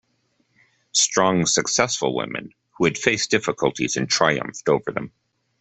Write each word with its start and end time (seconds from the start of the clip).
Strong, 0.93 1.45
successful 1.45 2.15
women, 2.15 2.55
who 2.71 2.85
had 2.85 2.97
faced 2.97 3.29
difficulties 3.29 3.95
and 3.97 4.09
triumphed 4.09 4.67
over 4.67 4.91
them. 4.91 5.11